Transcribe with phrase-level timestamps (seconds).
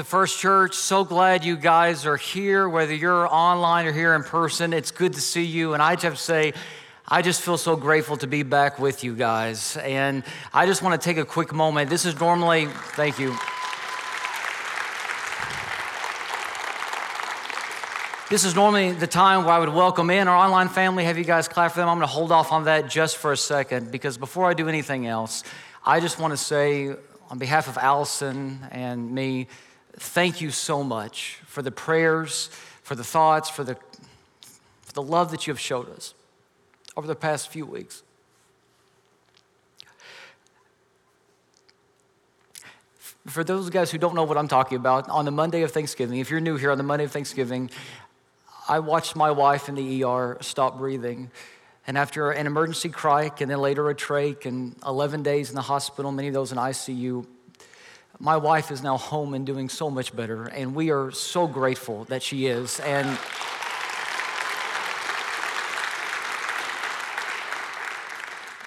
[0.00, 0.76] to First Church.
[0.76, 4.72] So glad you guys are here, whether you're online or here in person.
[4.72, 5.74] It's good to see you.
[5.74, 6.54] And I just have to say,
[7.06, 9.76] I just feel so grateful to be back with you guys.
[9.76, 10.24] And
[10.54, 11.90] I just want to take a quick moment.
[11.90, 12.64] This is normally,
[12.96, 13.36] thank you.
[18.30, 21.24] This is normally the time where I would welcome in our online family, have you
[21.24, 21.90] guys clap for them.
[21.90, 24.66] I'm going to hold off on that just for a second because before I do
[24.66, 25.44] anything else,
[25.84, 26.96] I just want to say
[27.28, 29.46] on behalf of Allison and me,
[29.94, 32.48] thank you so much for the prayers,
[32.82, 33.76] for the thoughts, for the,
[34.82, 36.14] for the love that you have showed us
[36.96, 38.02] over the past few weeks.
[43.26, 46.18] For those guys who don't know what I'm talking about, on the Monday of Thanksgiving,
[46.18, 47.70] if you're new here on the Monday of Thanksgiving,
[48.68, 51.30] I watched my wife in the ER stop breathing.
[51.86, 55.62] And after an emergency cric and then later a trach and 11 days in the
[55.62, 57.26] hospital, many of those in ICU,
[58.20, 60.44] my wife is now home and doing so much better.
[60.44, 62.78] And we are so grateful that she is.
[62.80, 63.18] And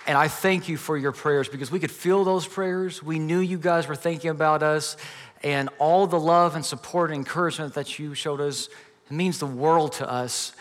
[0.05, 3.01] And I thank you for your prayers because we could feel those prayers.
[3.01, 4.97] We knew you guys were thinking about us,
[5.41, 8.67] and all the love and support and encouragement that you showed us
[9.09, 10.53] it means the world to us.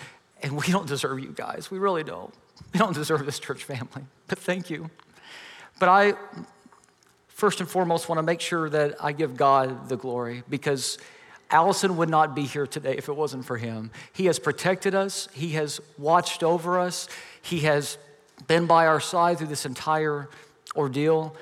[0.43, 1.71] And we don't deserve you guys.
[1.71, 2.33] We really don't.
[2.72, 4.91] We don't deserve this church family, but thank you.
[5.81, 6.15] But I,
[7.43, 10.97] first and foremost, want to make sure that I give God the glory because
[11.51, 13.91] Allison would not be here today if it wasn't for him.
[14.13, 17.09] He has protected us, He has watched over us,
[17.43, 17.99] He has
[18.47, 20.29] been by our side through this entire
[20.77, 21.35] ordeal.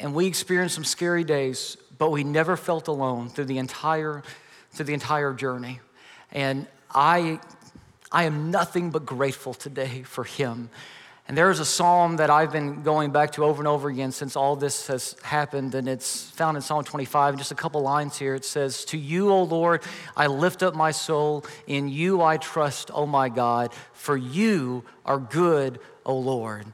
[0.00, 4.22] And we experienced some scary days, but we never felt alone through the entire,
[4.72, 5.80] through the entire journey.
[6.32, 7.38] And I
[8.10, 10.70] I am nothing but grateful today for him.
[11.26, 14.12] And there is a psalm that I've been going back to over and over again
[14.12, 17.38] since all this has happened, and it's found in Psalm 25.
[17.38, 18.34] Just a couple lines here.
[18.34, 19.82] It says, To you, O Lord,
[20.16, 21.46] I lift up my soul.
[21.66, 26.66] In you I trust, O my God, for you are good, O Lord.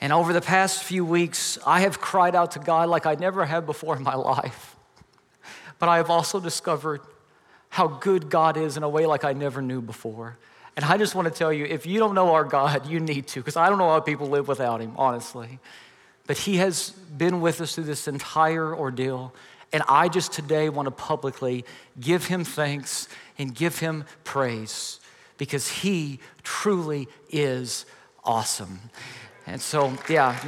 [0.00, 3.46] And over the past few weeks, I have cried out to God like I never
[3.46, 4.74] have before in my life.
[5.78, 7.02] But I have also discovered
[7.68, 10.38] how good God is in a way like I never knew before.
[10.76, 13.26] And I just want to tell you if you don't know our God, you need
[13.28, 15.58] to, because I don't know how people live without Him, honestly.
[16.26, 19.34] But He has been with us through this entire ordeal.
[19.72, 21.64] And I just today want to publicly
[21.98, 25.00] give Him thanks and give Him praise
[25.38, 27.86] because He truly is
[28.22, 28.80] awesome.
[29.46, 30.38] And so, yeah.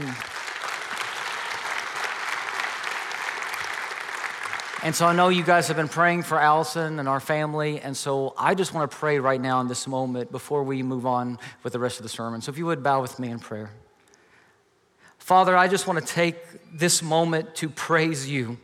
[4.84, 7.80] And so I know you guys have been praying for Allison and our family.
[7.80, 11.04] And so I just want to pray right now in this moment before we move
[11.04, 12.40] on with the rest of the sermon.
[12.40, 13.70] So if you would bow with me in prayer.
[15.18, 16.36] Father, I just want to take
[16.72, 18.56] this moment to praise you,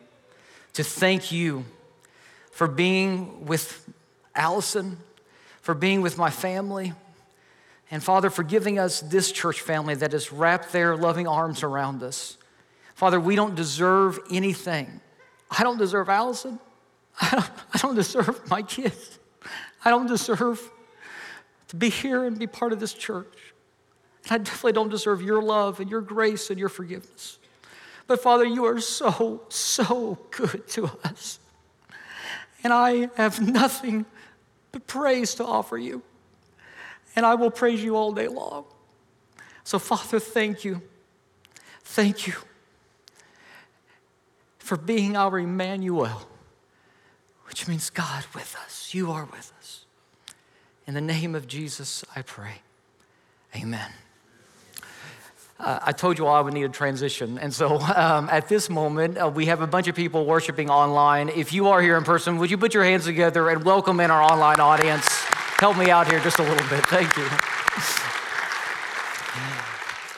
[0.75, 1.65] to thank you
[2.53, 3.91] for being with
[4.37, 4.99] Allison,
[5.63, 6.93] for being with my family.
[7.91, 12.05] And Father, for giving us this church family that has wrapped their loving arms around
[12.05, 12.39] us.
[12.95, 15.01] Father, we don't deserve anything.
[15.57, 16.59] I don't deserve Allison.
[17.21, 17.49] I
[17.79, 19.19] don't, deserve my kids.
[19.85, 20.61] I don't deserve
[21.69, 23.55] to be here and be part of this church.
[24.25, 27.39] And I definitely don't deserve your love and your grace and your forgiveness.
[28.07, 31.39] But Father, you are so, so good to us.
[32.65, 34.07] And I have nothing
[34.73, 36.03] but praise to offer you.
[37.15, 38.65] And I will praise you all day long.
[39.63, 40.83] So, Father, thank you.
[41.85, 42.35] Thank you
[44.65, 46.23] for being our Emmanuel,
[47.47, 48.95] which means God with us.
[48.95, 49.85] You are with us.
[50.87, 52.63] In the name of Jesus, I pray.
[53.55, 53.91] Amen.
[55.61, 57.39] Uh, I told you all I would need a transition.
[57.39, 61.29] And so um, at this moment, uh, we have a bunch of people worshiping online.
[61.29, 64.11] If you are here in person, would you put your hands together and welcome in
[64.11, 65.07] our online audience?
[65.59, 66.85] Help me out here just a little bit.
[66.87, 67.54] Thank you.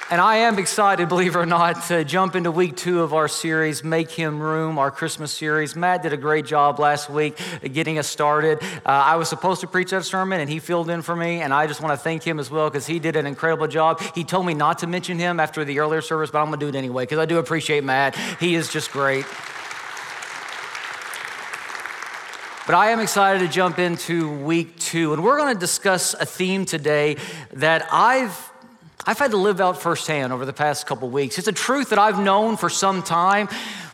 [0.09, 3.27] And I am excited, believe it or not, to jump into week two of our
[3.27, 5.75] series, Make Him Room, our Christmas series.
[5.75, 7.37] Matt did a great job last week
[7.73, 8.63] getting us started.
[8.63, 11.53] Uh, I was supposed to preach that sermon, and he filled in for me, and
[11.53, 14.01] I just want to thank him as well because he did an incredible job.
[14.15, 16.67] He told me not to mention him after the earlier service, but I'm going to
[16.67, 18.15] do it anyway because I do appreciate Matt.
[18.39, 19.27] He is just great.
[22.65, 26.27] But I am excited to jump into week two, and we're going to discuss a
[26.27, 27.17] theme today
[27.55, 28.53] that I've
[29.05, 31.39] I've had to live out firsthand over the past couple weeks.
[31.39, 33.49] It's a truth that I've known for some time,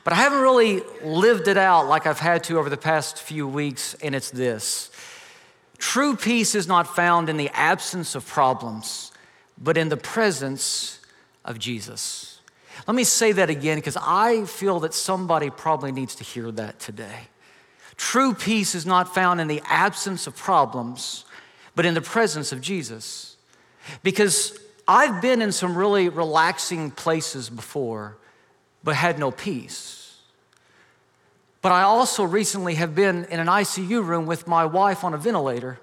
[0.05, 3.49] but I haven't really lived it out like I've had to over the past few
[3.49, 4.91] weeks, and it's this
[5.79, 9.11] True peace is not found in the absence of problems,
[9.59, 11.01] but in the presence
[11.45, 12.41] of Jesus.
[12.87, 16.79] Let me say that again because I feel that somebody probably needs to hear that
[16.79, 17.29] today.
[17.97, 21.25] True peace is not found in the absence of problems,
[21.75, 23.37] but in the presence of Jesus.
[24.03, 28.17] Because I've been in some really relaxing places before,
[28.83, 30.17] but had no peace.
[31.61, 35.19] But I also recently have been in an ICU room with my wife on a
[35.19, 35.79] ventilator,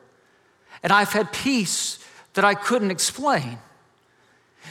[0.84, 2.00] and I've had peace
[2.34, 3.60] that I couldn't explain.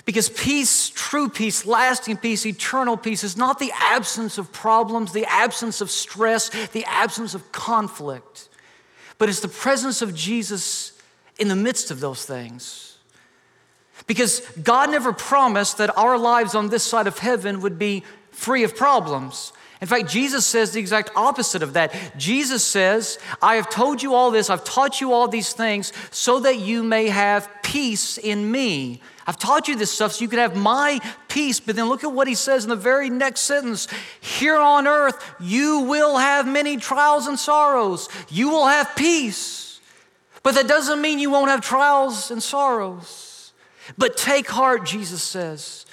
[0.04, 5.26] Because peace, true peace, lasting peace, eternal peace is not the absence of problems, the
[5.26, 8.48] absence of stress, the absence of conflict,
[9.16, 10.92] but it's the presence of Jesus
[11.38, 12.87] in the midst of those things.
[14.08, 18.02] Because God never promised that our lives on this side of heaven would be
[18.32, 19.52] free of problems.
[19.80, 21.94] In fact, Jesus says the exact opposite of that.
[22.16, 26.40] Jesus says, I have told you all this, I've taught you all these things so
[26.40, 29.00] that you may have peace in me.
[29.26, 31.60] I've taught you this stuff so you can have my peace.
[31.60, 33.86] But then look at what he says in the very next sentence
[34.20, 38.08] Here on earth, you will have many trials and sorrows.
[38.30, 39.80] You will have peace.
[40.42, 43.27] But that doesn't mean you won't have trials and sorrows.
[43.96, 45.86] But take heart, Jesus says,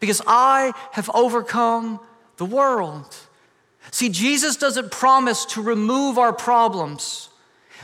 [0.00, 2.00] because I have overcome
[2.36, 3.14] the world.
[3.90, 7.28] See, Jesus doesn't promise to remove our problems,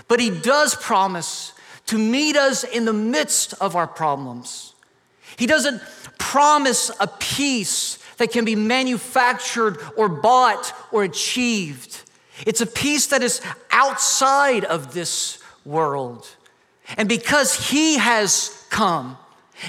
[0.06, 1.52] but he does promise
[1.86, 4.74] to meet us in the midst of our problems.
[5.36, 5.82] He doesn't
[6.18, 12.02] promise a peace that can be manufactured or bought or achieved.
[12.46, 16.28] It's a peace that is outside of this world.
[16.96, 19.18] And because He has come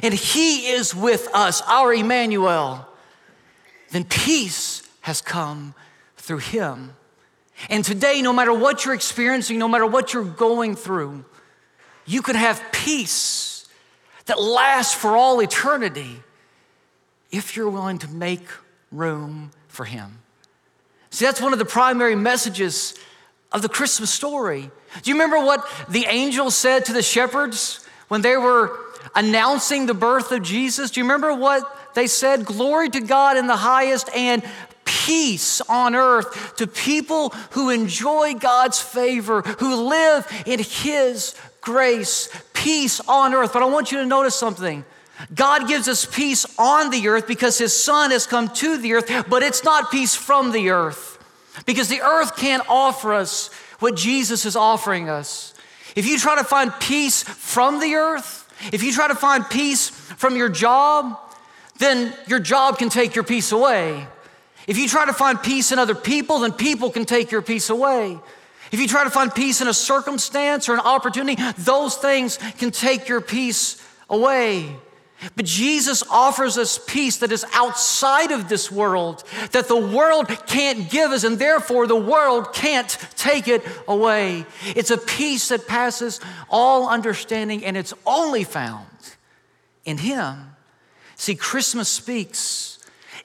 [0.04, 2.88] and He is with us, our Emmanuel,
[3.92, 5.74] then peace has come
[6.18, 6.94] through Him.
[7.70, 11.26] And today, no matter what you're experiencing, no matter what you're going through,
[12.06, 13.68] you can have peace
[14.26, 16.24] that lasts for all eternity
[17.32, 18.44] if you're willing to make
[18.92, 20.20] room for Him.
[21.10, 22.96] See, that's one of the primary messages
[23.52, 24.70] of the Christmas story.
[25.02, 28.80] Do you remember what the angel said to the shepherds when they were
[29.16, 30.92] announcing the birth of Jesus?
[30.92, 32.46] Do you remember what they said?
[32.46, 34.44] Glory to God in the highest and
[34.86, 43.00] peace on earth to people who enjoy God's favor, who live in His grace, peace
[43.02, 43.54] on earth.
[43.54, 44.86] But I want you to notice something.
[45.34, 49.26] God gives us peace on the earth because His Son has come to the earth,
[49.30, 51.18] but it's not peace from the earth
[51.66, 53.50] because the earth can't offer us
[53.80, 55.54] what Jesus is offering us.
[55.96, 58.39] If you try to find peace from the earth,
[58.72, 61.18] if you try to find peace from your job,
[61.78, 64.06] then your job can take your peace away.
[64.68, 67.70] If you try to find peace in other people, then people can take your peace
[67.70, 68.20] away.
[68.72, 72.70] If you try to find peace in a circumstance or an opportunity, those things can
[72.72, 74.76] take your peace away.
[75.36, 80.90] But Jesus offers us peace that is outside of this world, that the world can't
[80.90, 84.46] give us, and therefore the world can't take it away.
[84.64, 88.88] It's a peace that passes all understanding, and it's only found
[89.84, 90.56] in Him.
[91.16, 92.80] See, Christmas speaks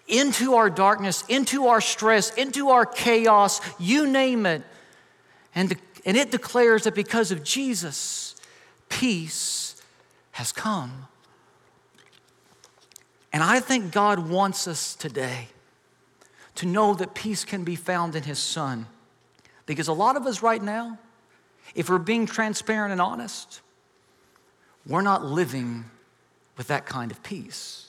[0.09, 4.63] into our darkness, into our stress, into our chaos, you name it.
[5.55, 8.35] And, and it declares that because of Jesus,
[8.89, 9.81] peace
[10.33, 11.07] has come.
[13.35, 15.49] And I think God wants us today
[16.55, 18.87] to know that peace can be found in His Son.
[19.67, 20.99] Because a lot of us right now,
[21.75, 23.61] if we're being transparent and honest,
[24.87, 25.85] we're not living
[26.57, 27.89] with that kind of peace.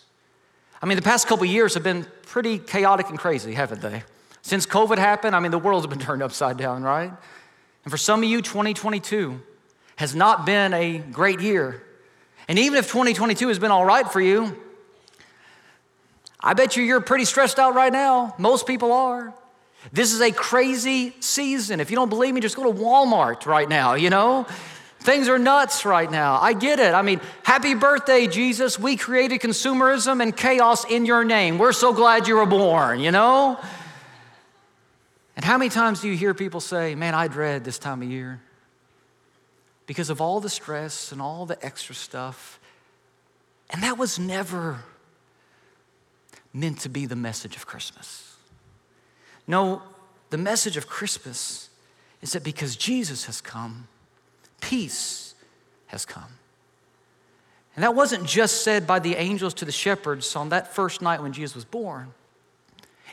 [0.82, 4.02] I mean, the past couple years have been pretty chaotic and crazy, haven't they?
[4.42, 7.12] Since COVID happened, I mean, the world's been turned upside down, right?
[7.84, 9.40] And for some of you, 2022
[9.98, 11.84] has not been a great year.
[12.48, 14.60] And even if 2022 has been all right for you,
[16.46, 18.36] I bet you you're pretty stressed out right now.
[18.38, 19.34] Most people are.
[19.92, 21.80] This is a crazy season.
[21.80, 24.46] If you don't believe me, just go to Walmart right now, you know?
[25.00, 26.40] Things are nuts right now.
[26.40, 26.94] I get it.
[26.94, 28.80] I mean, happy birthday, Jesus.
[28.80, 31.58] We created consumerism and chaos in your name.
[31.58, 33.60] We're so glad you were born, you know?
[35.36, 38.10] And how many times do you hear people say, Man, I dread this time of
[38.10, 38.42] year?
[39.86, 42.60] Because of all the stress and all the extra stuff.
[43.70, 44.80] And that was never
[46.56, 48.38] meant to be the message of Christmas.
[49.46, 49.82] No,
[50.30, 51.70] the message of Christmas
[52.22, 53.88] is that because Jesus has come,
[54.62, 55.36] peace
[55.88, 56.40] has come.
[57.76, 61.22] And that wasn't just said by the angels to the shepherds on that first night
[61.22, 62.14] when Jesus was born.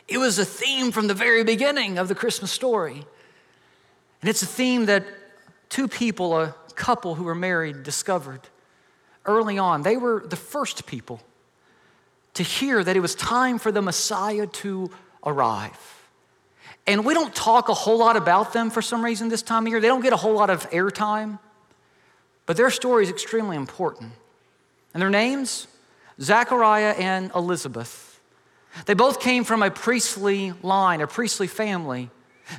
[0.07, 3.05] It was a theme from the very beginning of the Christmas story.
[4.21, 5.05] And it's a theme that
[5.67, 8.41] two people, a couple who were married, discovered
[9.25, 9.81] early on.
[9.81, 11.21] They were the first people
[12.35, 14.89] to hear that it was time for the Messiah to
[15.25, 15.77] arrive.
[16.85, 19.71] And we don't talk a whole lot about them for some reason this time of
[19.71, 19.79] year.
[19.79, 21.39] They don't get a whole lot of airtime,
[22.45, 24.11] but their story is extremely important.
[24.93, 25.67] And their names?
[26.19, 28.19] Zachariah and Elizabeth.
[28.85, 32.09] They both came from a priestly line, a priestly family.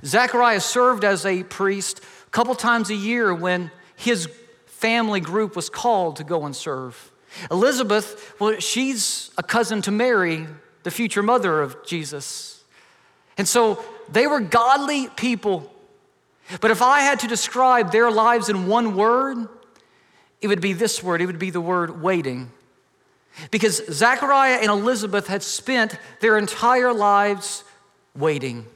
[0.05, 4.29] Zachariah served as a priest a couple times a year when his
[4.67, 7.11] family group was called to go and serve.
[7.51, 10.47] Elizabeth, well, she's a cousin to Mary,
[10.83, 12.63] the future mother of Jesus.
[13.37, 15.71] And so they were godly people.
[16.61, 19.49] But if I had to describe their lives in one word,
[20.41, 22.51] it would be this word it would be the word waiting.
[23.51, 27.65] Because Zachariah and Elizabeth had spent their entire lives
[28.15, 28.67] waiting.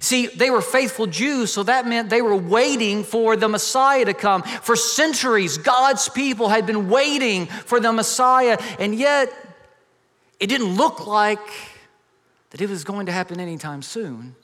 [0.00, 4.14] See, they were faithful Jews, so that meant they were waiting for the Messiah to
[4.14, 4.42] come.
[4.42, 9.32] For centuries, God's people had been waiting for the Messiah, and yet
[10.40, 11.38] it didn't look like
[12.50, 14.34] that it was going to happen anytime soon.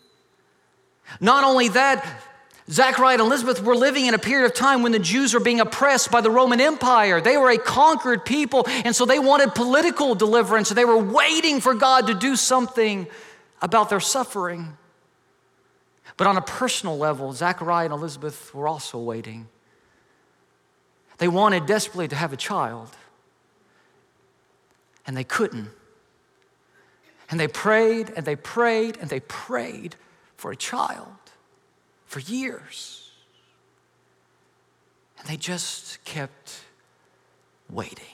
[1.20, 2.22] Not only that,
[2.70, 5.60] Zachariah and Elizabeth were living in a period of time when the Jews were being
[5.60, 7.20] oppressed by the Roman Empire.
[7.20, 10.68] They were a conquered people, and so they wanted political deliverance.
[10.68, 13.08] They were waiting for God to do something
[13.60, 14.76] about their suffering.
[16.16, 19.48] But on a personal level, Zachariah and Elizabeth were also waiting.
[21.18, 22.90] They wanted desperately to have a child,
[25.06, 25.70] and they couldn't.
[27.30, 29.96] And they prayed and they prayed and they prayed
[30.36, 31.06] for a child
[32.04, 33.10] for years.
[35.18, 36.60] And they just kept
[37.70, 38.04] waiting.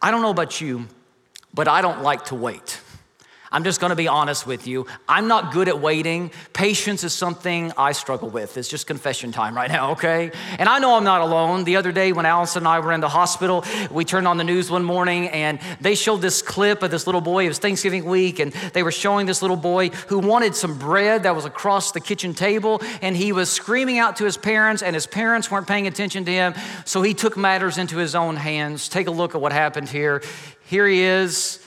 [0.00, 0.88] I don't know about you,
[1.54, 2.80] but I don't like to wait.
[3.52, 4.86] I'm just gonna be honest with you.
[5.06, 6.30] I'm not good at waiting.
[6.54, 8.56] Patience is something I struggle with.
[8.56, 10.32] It's just confession time right now, okay?
[10.58, 11.64] And I know I'm not alone.
[11.64, 14.44] The other day when Allison and I were in the hospital, we turned on the
[14.44, 17.44] news one morning and they showed this clip of this little boy.
[17.44, 21.24] It was Thanksgiving week and they were showing this little boy who wanted some bread
[21.24, 24.94] that was across the kitchen table and he was screaming out to his parents and
[24.94, 26.54] his parents weren't paying attention to him.
[26.84, 28.88] So he took matters into his own hands.
[28.88, 30.22] Take a look at what happened here.
[30.64, 31.61] Here he is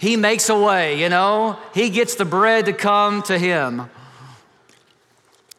[0.00, 1.58] he makes a way, you know?
[1.74, 3.82] He gets the bread to come to him.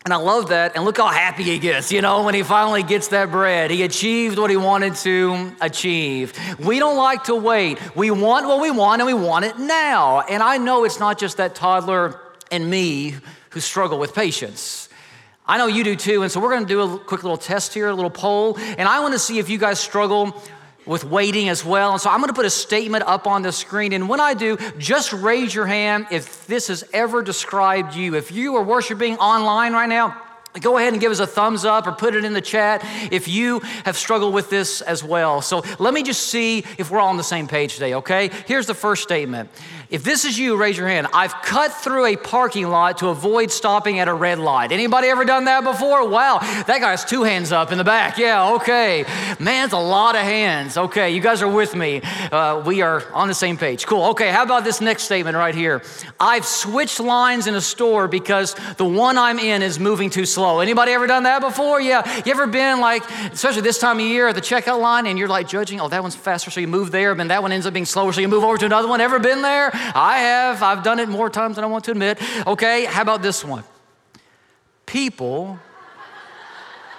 [0.04, 0.76] And I love that.
[0.76, 3.70] And look how happy he gets, you know, when he finally gets that bread.
[3.70, 6.34] He achieved what he wanted to achieve.
[6.58, 7.78] We don't like to wait.
[7.96, 10.22] We want what we want and we want it now.
[10.22, 12.20] And I know it's not just that toddler
[12.50, 13.14] and me
[13.52, 14.90] who struggle with patience.
[15.46, 16.24] I know you do too.
[16.24, 18.58] And so we're going to do a quick little test here, a little poll.
[18.58, 20.42] And I want to see if you guys struggle
[20.86, 21.92] with waiting as well.
[21.92, 23.94] And so I'm going to put a statement up on the screen.
[23.94, 28.16] And when I do, just raise your hand if this has ever described you.
[28.16, 30.22] If you are worshiping online right now,
[30.60, 33.30] Go ahead and give us a thumbs up or put it in the chat if
[33.30, 35.42] you have struggled with this as well.
[35.42, 38.30] So let me just see if we're all on the same page today, okay?
[38.48, 39.50] Here's the first statement
[39.90, 41.08] if this is you, raise your hand.
[41.14, 44.72] I've cut through a parking lot to avoid stopping at a red light.
[44.72, 46.08] Anybody ever done that before?
[46.08, 48.18] Wow, that guy has two hands up in the back.
[48.18, 49.04] Yeah, okay.
[49.38, 50.78] Man, it's a lot of hands.
[50.78, 52.02] Okay, you guys are with me.
[52.32, 53.86] Uh, we are on the same page.
[53.86, 54.06] Cool.
[54.12, 55.82] Okay, how about this next statement right here?
[56.22, 60.41] I've switched lines in a store because the one I'm in is moving too slow.
[60.62, 61.80] Anybody ever done that before?
[61.80, 62.24] Yeah.
[62.26, 65.28] You ever been like, especially this time of year at the checkout line, and you're
[65.28, 67.74] like judging, oh, that one's faster, so you move there, and that one ends up
[67.74, 69.02] being slower, so you move over to another one.
[69.02, 69.70] Ever been there?
[69.74, 70.64] I have.
[70.64, 72.20] I've done it more times than I want to admit.
[72.48, 73.64] Okay, how about this one?
[74.86, 75.60] People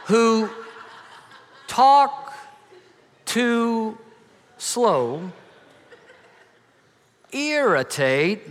[0.06, 0.48] who
[1.66, 2.34] talk
[3.24, 3.98] too
[4.58, 5.32] slow
[7.32, 8.42] irritate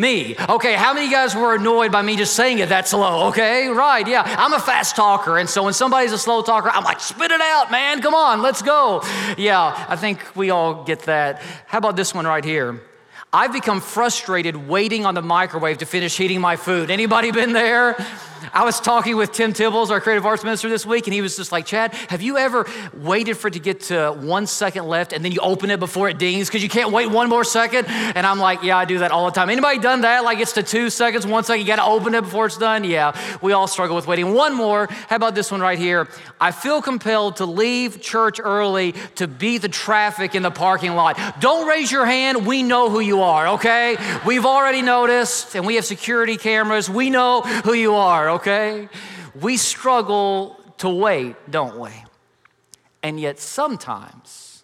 [0.00, 0.34] me.
[0.48, 3.28] Okay, how many guys were annoyed by me just saying it that slow?
[3.28, 4.22] Okay, right, yeah.
[4.38, 7.40] I'm a fast talker, and so when somebody's a slow talker, I'm like, spit it
[7.40, 9.02] out, man, come on, let's go.
[9.36, 11.42] Yeah, I think we all get that.
[11.66, 12.80] How about this one right here?
[13.32, 16.90] I've become frustrated waiting on the microwave to finish heating my food.
[16.90, 17.96] Anybody been there?
[18.52, 21.36] I was talking with Tim Tibbles, our creative arts minister, this week, and he was
[21.36, 25.12] just like, Chad, have you ever waited for it to get to one second left
[25.12, 27.86] and then you open it before it dings because you can't wait one more second?
[27.86, 29.50] And I'm like, yeah, I do that all the time.
[29.50, 30.24] Anybody done that?
[30.24, 32.82] Like it's to two seconds, one second, you got to open it before it's done?
[32.84, 34.34] Yeah, we all struggle with waiting.
[34.34, 34.88] One more.
[35.08, 36.08] How about this one right here?
[36.40, 41.40] I feel compelled to leave church early to beat the traffic in the parking lot.
[41.40, 42.46] Don't raise your hand.
[42.46, 43.96] We know who you are, okay?
[44.26, 46.88] We've already noticed, and we have security cameras.
[46.90, 48.88] We know who you are, okay?
[49.40, 51.90] We struggle to wait, don't we?
[53.02, 54.62] And yet sometimes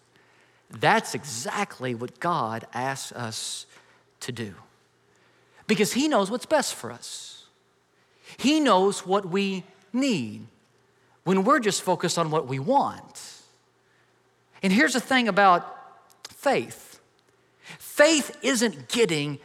[0.69, 3.65] that's exactly what God asks us
[4.21, 4.53] to do.
[5.67, 7.45] Because He knows what's best for us,
[8.37, 10.47] He knows what we need
[11.23, 13.33] when we're just focused on what we want.
[14.63, 15.73] And here's the thing about
[16.29, 16.86] faith
[17.97, 19.39] Faith isn't getting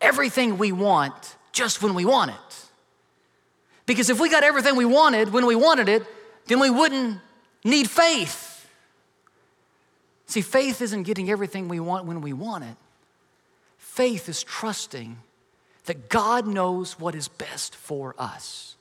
[0.00, 2.66] everything we want just when we want it.
[3.86, 6.04] Because if we got everything we wanted when we wanted it,
[6.48, 7.20] then we wouldn't
[7.62, 8.68] need faith.
[10.26, 12.74] See, faith isn't getting everything we want when we want it.
[13.78, 15.18] Faith is trusting
[15.84, 18.74] that God knows what is best for us.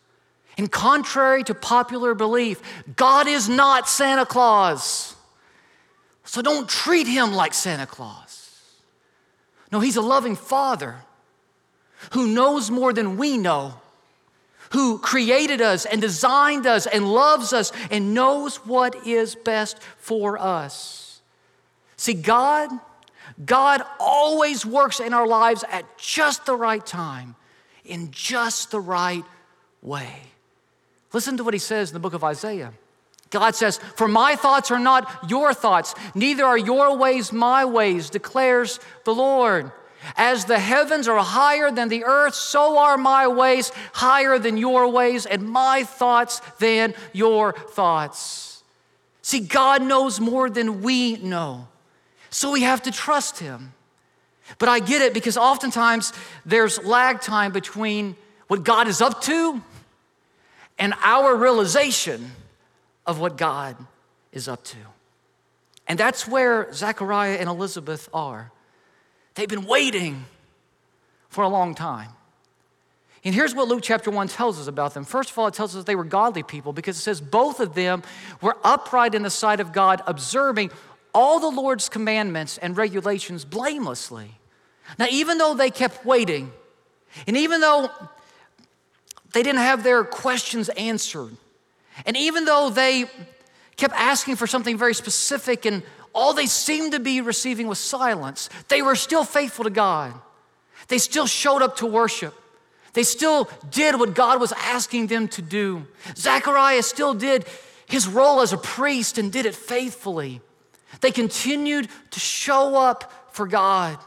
[0.58, 2.60] And contrary to popular belief,
[2.96, 5.16] God is not Santa Claus.
[6.24, 8.39] So don't treat him like Santa Claus.
[9.72, 10.98] No, he's a loving father
[12.12, 13.76] who knows more than we know,
[14.72, 20.38] who created us and designed us and loves us and knows what is best for
[20.38, 21.22] us.
[21.98, 22.70] See, God,
[23.46, 27.36] God always works in our lives at just the right time,
[27.84, 29.26] in just the right
[29.82, 30.14] way.
[31.12, 32.74] Listen to what he says in the book of Isaiah.
[33.30, 38.10] God says, For my thoughts are not your thoughts, neither are your ways my ways,
[38.10, 39.72] declares the Lord.
[40.16, 44.88] As the heavens are higher than the earth, so are my ways higher than your
[44.88, 48.64] ways, and my thoughts than your thoughts.
[49.22, 51.68] See, God knows more than we know,
[52.30, 53.74] so we have to trust Him.
[54.58, 56.14] But I get it because oftentimes
[56.46, 58.16] there's lag time between
[58.48, 59.62] what God is up to
[60.80, 62.32] and our realization
[63.10, 63.76] of what God
[64.32, 64.78] is up to.
[65.88, 68.52] And that's where Zechariah and Elizabeth are.
[69.34, 70.26] They've been waiting
[71.30, 72.10] for a long time.
[73.24, 75.06] And here's what Luke chapter 1 tells us about them.
[75.06, 77.74] First of all, it tells us they were godly people because it says both of
[77.74, 78.04] them
[78.42, 80.70] were upright in the sight of God, observing
[81.12, 84.38] all the Lord's commandments and regulations blamelessly.
[85.00, 86.52] Now, even though they kept waiting,
[87.26, 87.90] and even though
[89.34, 91.36] they didn't have their questions answered.
[92.06, 93.06] And even though they
[93.76, 95.84] kept asking for something very specific and
[96.14, 100.14] all they seemed to be receiving was silence, they were still faithful to God.
[100.88, 102.34] They still showed up to worship.
[102.94, 105.86] They still did what God was asking them to do.
[106.16, 107.46] Zechariah still did
[107.86, 110.42] his role as a priest and did it faithfully.
[111.02, 113.98] They continued to show up for God,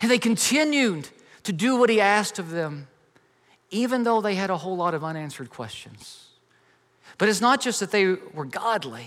[0.00, 1.08] and they continued
[1.42, 2.88] to do what he asked of them
[3.70, 6.25] even though they had a whole lot of unanswered questions.
[7.18, 9.06] But it's not just that they were godly,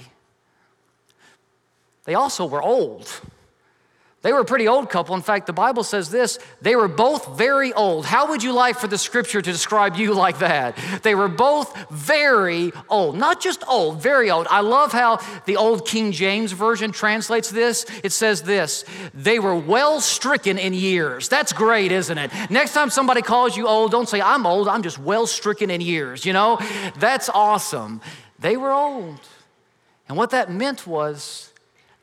[2.06, 3.22] they also were old.
[4.22, 5.16] They were a pretty old couple.
[5.16, 8.06] In fact, the Bible says this they were both very old.
[8.06, 10.78] How would you like for the scripture to describe you like that?
[11.04, 13.16] They were both very old.
[13.16, 14.48] Not just old, very old.
[14.50, 17.86] I love how the old King James Version translates this.
[18.04, 21.30] It says this they were well stricken in years.
[21.30, 22.32] That's great, isn't it?
[22.50, 25.80] Next time somebody calls you old, don't say, I'm old, I'm just well stricken in
[25.80, 26.26] years.
[26.26, 26.60] You know,
[26.98, 28.02] that's awesome.
[28.38, 29.20] They were old.
[30.10, 31.54] And what that meant was,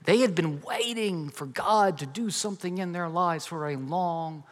[0.07, 4.45] they had been waiting for God to do something in their lives for a long,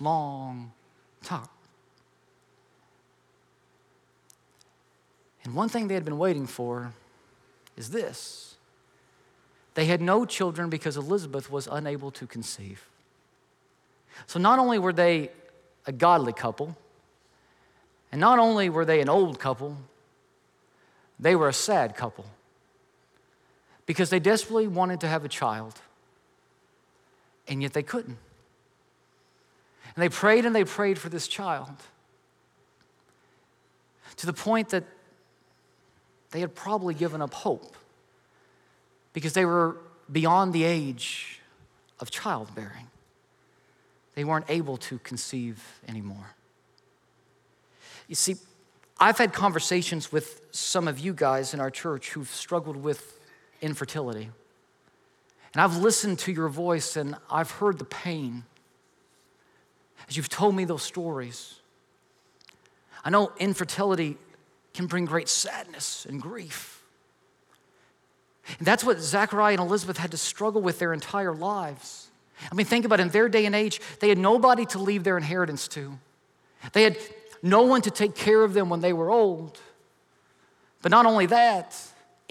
[0.00, 0.72] long
[1.22, 1.48] time.
[5.44, 6.94] And one thing they had been waiting for
[7.76, 8.56] is this
[9.74, 12.88] they had no children because Elizabeth was unable to conceive.
[14.26, 15.30] So not only were they
[15.86, 16.76] a godly couple,
[18.10, 19.76] and not only were they an old couple,
[21.20, 22.24] they were a sad couple
[23.86, 25.80] because they desperately wanted to have a child,
[27.48, 28.18] and yet they couldn't.
[29.94, 31.70] And they prayed and they prayed for this child
[34.16, 34.84] to the point that
[36.30, 37.76] they had probably given up hope
[39.12, 39.76] because they were
[40.10, 41.40] beyond the age
[42.00, 42.88] of childbearing.
[44.14, 46.34] They weren't able to conceive anymore.
[48.08, 48.36] You see,
[48.98, 53.18] I've had conversations with some of you guys in our church who've struggled with
[53.62, 54.28] infertility.
[55.54, 58.44] And I've listened to your voice and I've heard the pain
[60.08, 61.54] as you've told me those stories.
[63.04, 64.16] I know infertility
[64.74, 66.82] can bring great sadness and grief.
[68.58, 72.08] And that's what Zachariah and Elizabeth had to struggle with their entire lives.
[72.50, 73.04] I mean, think about it.
[73.04, 75.98] In their day and age, they had nobody to leave their inheritance to.
[76.72, 76.98] They had
[77.42, 79.60] no one to take care of them when they were old.
[80.80, 81.78] But not only that,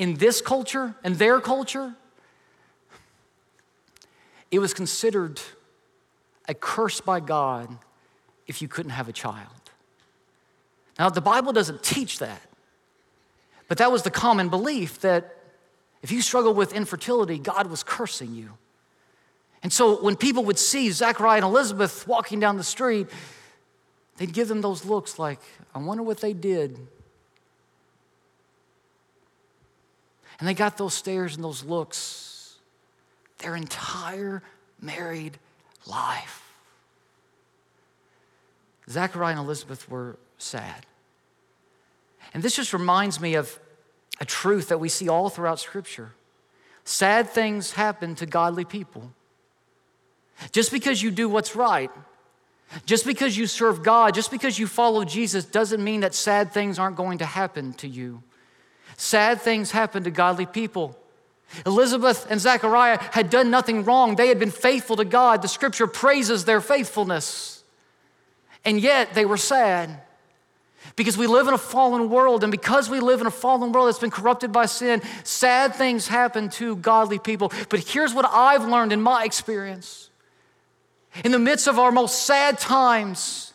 [0.01, 1.93] in this culture and their culture,
[4.49, 5.39] it was considered
[6.49, 7.77] a curse by God
[8.47, 9.45] if you couldn't have a child.
[10.97, 12.41] Now, the Bible doesn't teach that,
[13.67, 15.37] but that was the common belief that
[16.01, 18.57] if you struggle with infertility, God was cursing you.
[19.61, 23.05] And so when people would see Zachariah and Elizabeth walking down the street,
[24.17, 25.41] they'd give them those looks like,
[25.75, 26.87] I wonder what they did
[30.41, 32.55] And they got those stares and those looks
[33.37, 34.41] their entire
[34.81, 35.37] married
[35.85, 36.51] life.
[38.89, 40.87] Zachariah and Elizabeth were sad.
[42.33, 43.59] And this just reminds me of
[44.19, 46.11] a truth that we see all throughout Scripture.
[46.85, 49.11] Sad things happen to godly people.
[50.51, 51.91] Just because you do what's right,
[52.87, 56.79] just because you serve God, just because you follow Jesus, doesn't mean that sad things
[56.79, 58.23] aren't going to happen to you.
[58.97, 60.97] Sad things happen to godly people.
[61.65, 64.15] Elizabeth and Zechariah had done nothing wrong.
[64.15, 65.41] They had been faithful to God.
[65.41, 67.63] The scripture praises their faithfulness.
[68.63, 70.01] And yet they were sad.
[70.95, 73.87] Because we live in a fallen world, and because we live in a fallen world
[73.87, 77.51] that's been corrupted by sin, sad things happen to godly people.
[77.69, 80.09] But here's what I've learned in my experience
[81.23, 83.50] in the midst of our most sad times,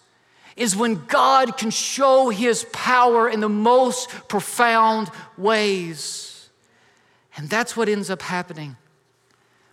[0.56, 6.48] is when God can show his power in the most profound ways.
[7.36, 8.76] And that's what ends up happening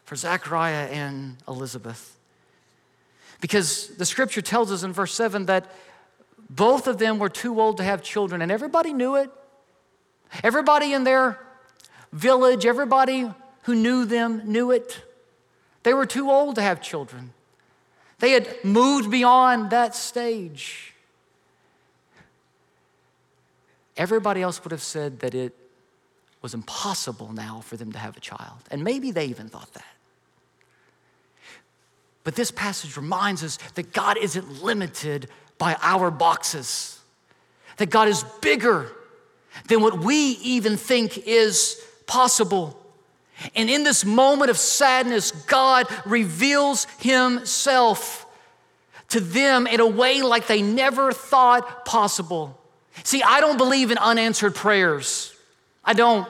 [0.04, 2.18] for Zechariah and Elizabeth.
[3.40, 5.72] Because the scripture tells us in verse 7 that
[6.50, 9.30] both of them were too old to have children, and everybody knew it.
[10.44, 11.40] Everybody in their
[12.12, 13.32] village, everybody
[13.64, 15.02] who knew them knew it.
[15.84, 17.34] They were too old to have children.
[18.24, 20.94] They had moved beyond that stage.
[23.98, 25.54] Everybody else would have said that it
[26.42, 28.60] was impossible now for them to have a child.
[28.72, 29.94] And maybe they even thought that.
[32.24, 37.02] But this passage reminds us that God isn't limited by our boxes,
[37.76, 38.90] that God is bigger
[39.68, 42.80] than what we even think is possible.
[43.56, 48.26] And in this moment of sadness, God reveals Himself
[49.10, 52.60] to them in a way like they never thought possible.
[53.04, 55.36] See, I don't believe in unanswered prayers.
[55.84, 56.28] I don't.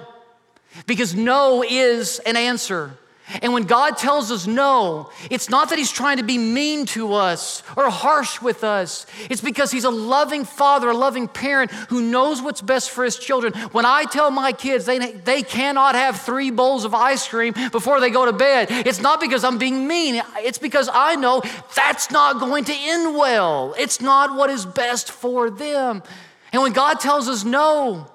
[0.85, 2.97] Because no is an answer.
[3.41, 7.13] And when God tells us no, it's not that He's trying to be mean to
[7.13, 9.05] us or harsh with us.
[9.29, 13.17] It's because He's a loving father, a loving parent who knows what's best for His
[13.17, 13.53] children.
[13.71, 18.01] When I tell my kids they, they cannot have three bowls of ice cream before
[18.01, 20.21] they go to bed, it's not because I'm being mean.
[20.37, 21.41] It's because I know
[21.75, 23.73] that's not going to end well.
[23.79, 26.03] It's not what is best for them.
[26.51, 28.07] And when God tells us no,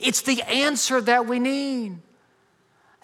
[0.00, 1.98] it's the answer that we need.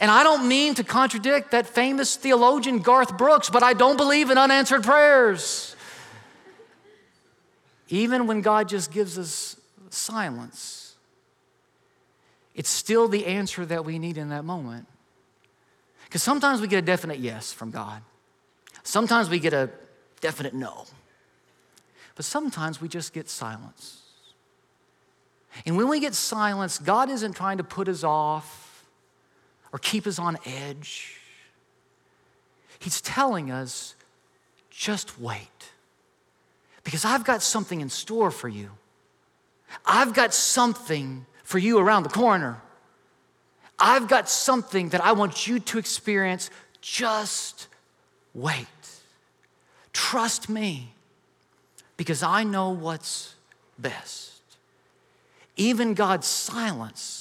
[0.01, 4.31] And I don't mean to contradict that famous theologian Garth Brooks, but I don't believe
[4.31, 5.75] in unanswered prayers.
[7.89, 9.57] Even when God just gives us
[9.91, 10.95] silence,
[12.55, 14.87] it's still the answer that we need in that moment.
[16.05, 18.03] Because sometimes we get a definite yes from God,
[18.83, 19.71] sometimes we get a
[20.21, 20.87] definite no,
[22.15, 24.03] but sometimes we just get silence.
[25.67, 28.68] And when we get silence, God isn't trying to put us off
[29.73, 31.17] or keep us on edge.
[32.79, 33.95] He's telling us
[34.71, 35.73] just wait.
[36.85, 38.71] Because I've got something in store for you.
[39.85, 42.63] I've got something for you around the corner.
[43.79, 46.51] I've got something that I want you to experience.
[46.81, 47.69] Just
[48.35, 48.67] wait.
[49.93, 50.93] Trust me
[51.97, 53.35] because I know what's
[53.79, 54.41] best.
[55.57, 57.18] Even God's silence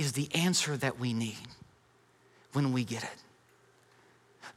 [0.00, 1.36] is the answer that we need
[2.54, 3.22] when we get it.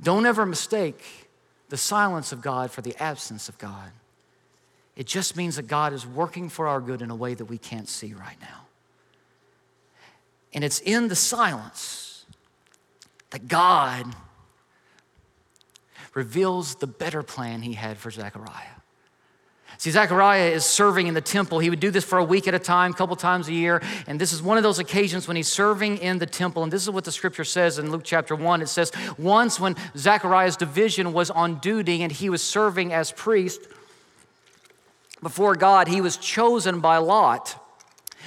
[0.02, 1.30] Don't ever mistake
[1.68, 3.92] the silence of God for the absence of God.
[4.96, 7.58] It just means that God is working for our good in a way that we
[7.58, 8.68] can't see right now.
[10.54, 12.26] And it's in the silence
[13.32, 14.16] that God
[16.14, 18.78] reveals the better plan he had for Zechariah.
[19.84, 21.60] See, Zechariah is serving in the temple.
[21.60, 23.82] He would do this for a week at a time, a couple times a year.
[24.08, 26.64] And this is one of those occasions when he's serving in the temple.
[26.64, 28.62] And this is what the scripture says in Luke chapter 1.
[28.62, 33.60] It says, Once when Zechariah's division was on duty and he was serving as priest
[35.22, 37.62] before God, he was chosen by Lot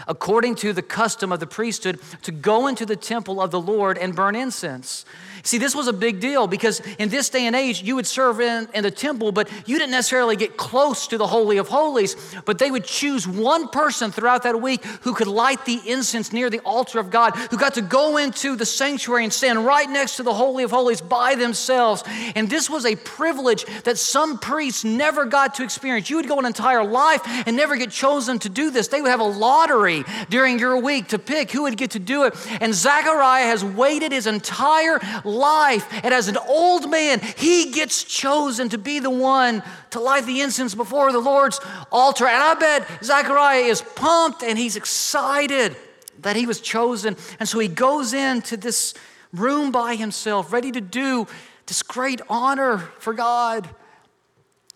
[0.07, 3.97] according to the custom of the priesthood, to go into the temple of the Lord
[3.97, 5.07] and burn incense.
[5.47, 8.41] See, this was a big deal because in this day and age, you would serve
[8.41, 12.17] in, in the temple, but you didn't necessarily get close to the Holy of Holies.
[12.45, 16.51] But they would choose one person throughout that week who could light the incense near
[16.51, 20.17] the altar of God, who got to go into the sanctuary and stand right next
[20.17, 22.03] to the Holy of Holies by themselves.
[22.35, 26.11] And this was a privilege that some priests never got to experience.
[26.11, 28.89] You would go an entire life and never get chosen to do this.
[28.89, 32.25] They would have a lottery during your week to pick who would get to do
[32.25, 32.35] it.
[32.61, 35.36] And Zechariah has waited his entire life.
[35.45, 40.41] And as an old man, he gets chosen to be the one to light the
[40.41, 41.61] incense before the Lord's
[41.93, 42.27] altar.
[42.27, 45.77] And I bet Zechariah is pumped and he's excited
[46.21, 47.17] that he was chosen.
[47.39, 48.95] And so he goes into this
[49.33, 51.27] room by himself, ready to do
[51.67, 53.69] this great honor for God.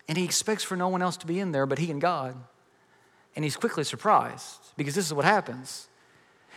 [0.07, 2.35] And he expects for no one else to be in there but he and God.
[3.35, 5.87] And he's quickly surprised because this is what happens.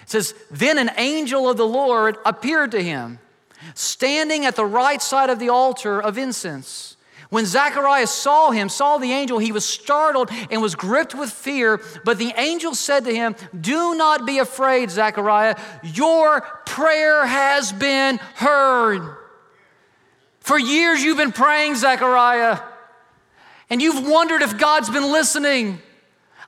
[0.03, 3.21] It says, Then an angel of the Lord appeared to him,
[3.74, 6.96] standing at the right side of the altar of incense.
[7.31, 11.81] When Zacharias saw him, saw the angel, he was startled and was gripped with fear.
[12.05, 15.57] But the angel said to him, Do not be afraid, Zachariah.
[15.83, 19.16] Your prayer has been heard.
[20.38, 22.61] For years you've been praying, Zechariah,
[23.70, 25.81] and you've wondered if God's been listening.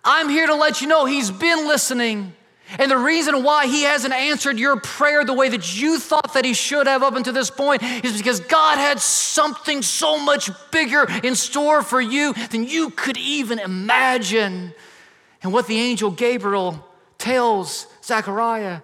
[0.04, 2.32] I'm here to let you know He's been listening.
[2.78, 6.44] And the reason why He hasn't answered your prayer the way that you thought that
[6.44, 11.06] He should have up until this point is because God had something so much bigger
[11.22, 14.74] in store for you than you could even imagine.
[15.42, 16.84] And what the angel Gabriel
[17.18, 18.80] tells Zechariah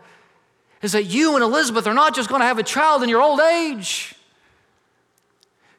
[0.81, 3.23] is that you and Elizabeth are not just going to have a child in your
[3.23, 4.15] old age.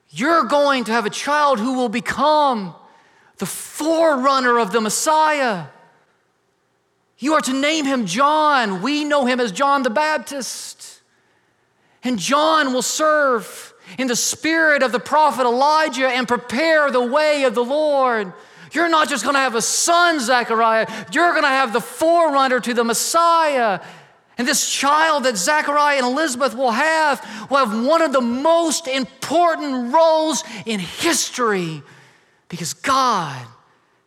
[0.09, 2.75] You're going to have a child who will become
[3.37, 5.65] the forerunner of the Messiah.
[7.23, 8.81] You are to name him John.
[8.81, 11.01] We know him as John the Baptist.
[12.03, 17.45] And John will serve in the spirit of the prophet Elijah and prepare the way
[17.45, 18.33] of the Lord.
[18.73, 22.59] You're not just going to have a son, Zechariah, you're going to have the forerunner
[22.59, 23.79] to the Messiah.
[24.37, 28.89] And this child that Zachariah and Elizabeth will have will have one of the most
[28.89, 31.83] important roles in history
[32.49, 33.47] because God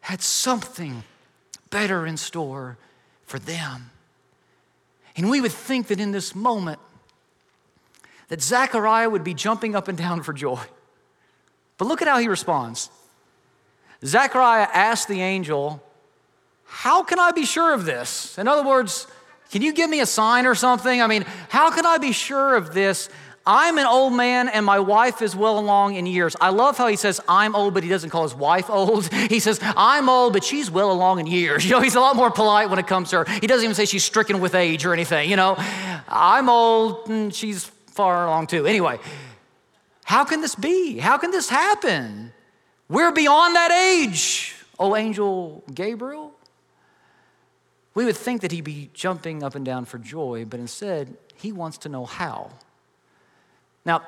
[0.02, 1.02] had something
[1.70, 2.76] better in store
[3.26, 3.90] for them.
[5.16, 6.78] And we would think that in this moment
[8.28, 10.60] that Zachariah would be jumping up and down for joy.
[11.78, 12.90] But look at how he responds.
[14.04, 15.82] Zachariah asked the angel,
[16.64, 18.38] How can I be sure of this?
[18.38, 19.06] In other words,
[19.50, 21.00] can you give me a sign or something?
[21.00, 23.08] I mean, how can I be sure of this?
[23.46, 26.35] I'm an old man and my wife is well along in years.
[26.40, 29.09] I love how he says, I'm old, but he doesn't call his wife old.
[29.26, 31.64] He says, I'm old, but she's well along in years.
[31.66, 33.40] You know, he's a lot more polite when it comes to her.
[33.40, 35.56] He doesn't even say she's stricken with age or anything, you know.
[36.09, 38.66] I'm old and she's far along too.
[38.66, 38.98] Anyway,
[40.04, 40.98] how can this be?
[40.98, 42.32] How can this happen?
[42.88, 44.54] We're beyond that age.
[44.78, 46.32] Oh, angel Gabriel.
[47.94, 51.50] We would think that he'd be jumping up and down for joy, but instead, he
[51.50, 52.50] wants to know how.
[53.87, 54.03] Now,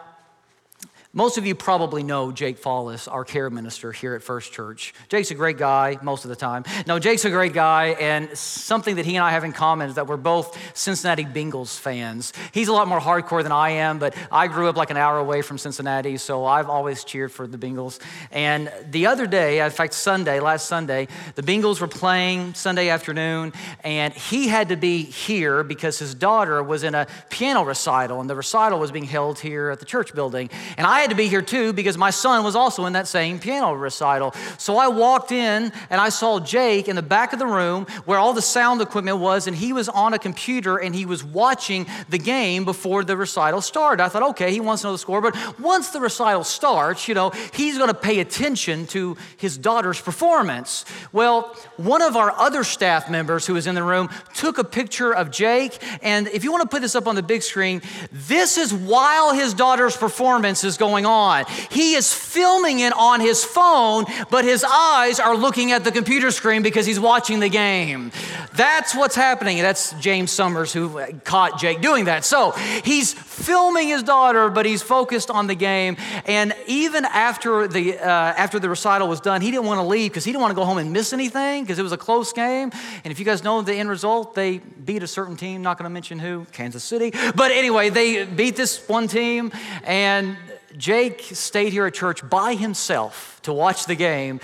[1.15, 4.93] most of you probably know Jake Fallis, our care minister here at First Church.
[5.09, 6.65] Jake's a great guy most of the time.
[6.87, 9.95] No, Jake's a great guy, and something that he and I have in common is
[9.95, 12.35] that we're both Cincinnati Bengals fans.
[12.53, 15.19] He's a lot more hardcore than I am, but I grew up like an hour
[15.19, 18.01] away from Cincinnati, so I've always cheered for the Bengals.
[18.31, 23.55] And the other day, in fact, Sunday, last Sunday, the Bengals were playing Sunday afternoon,
[23.83, 28.29] and he had to be here because his daughter was in a piano recital, and
[28.29, 30.51] the recital was being held here at the church building.
[30.77, 33.73] And I to be here too because my son was also in that same piano
[33.73, 34.35] recital.
[34.59, 38.19] So I walked in and I saw Jake in the back of the room where
[38.19, 41.87] all the sound equipment was, and he was on a computer and he was watching
[42.09, 44.03] the game before the recital started.
[44.03, 47.15] I thought, okay, he wants to know the score, but once the recital starts, you
[47.15, 50.85] know, he's going to pay attention to his daughter's performance.
[51.13, 55.15] Well, one of our other staff members who was in the room took a picture
[55.15, 58.59] of Jake, and if you want to put this up on the big screen, this
[58.59, 61.45] is while his daughter's performance is going going on.
[61.71, 66.31] He is filming it on his phone, but his eyes are looking at the computer
[66.31, 68.11] screen because he's watching the game.
[68.55, 69.59] That's what's happening.
[69.59, 72.25] That's James Summers who caught Jake doing that.
[72.25, 72.53] So
[72.85, 75.97] he's filming his daughter, but he's focused on the game.
[76.27, 78.09] And even after the, uh,
[78.45, 80.57] after the recital was done, he didn't want to leave because he didn't want to
[80.57, 82.71] go home and miss anything because it was a close game.
[83.05, 85.85] And if you guys know the end result, they beat a certain team, not going
[85.85, 87.13] to mention who, Kansas City.
[87.37, 89.53] But anyway, they beat this one team
[89.85, 90.37] and
[90.77, 94.41] Jake stayed here at church by himself to watch the game.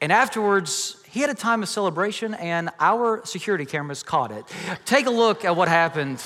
[0.00, 4.44] And afterwards, he had a time of celebration, and our security cameras caught it.
[4.84, 6.22] Take a look at what happened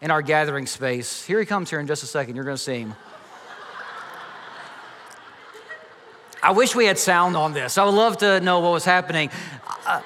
[0.00, 1.24] in our gathering space.
[1.24, 2.36] Here he comes here in just a second.
[2.36, 2.94] You're going to see him.
[6.42, 7.78] I wish we had sound on this.
[7.78, 9.30] I would love to know what was happening.
[9.84, 10.00] Uh,